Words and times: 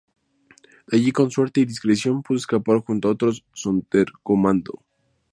De 0.87 0.97
allí, 0.97 1.11
con 1.11 1.29
suerte 1.29 1.61
y 1.61 1.65
discreción 1.65 2.23
pudo 2.23 2.39
escapar 2.39 2.79
junto 2.79 3.07
a 3.07 3.11
otros 3.11 3.45
"sonderkommando". 3.53 4.83